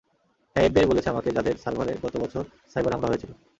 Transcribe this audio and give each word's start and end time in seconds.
হ্যাঁ, 0.55 0.65
এফবিআই 0.65 0.87
বলেছে 0.87 1.09
আমাকে, 1.09 1.29
যাদের 1.31 1.55
সার্ভারে 1.57 1.93
গত 2.03 2.15
বছর 2.17 2.43
সাইবার 2.73 2.93
হামলা 2.93 3.07
করেছিলে। 3.07 3.33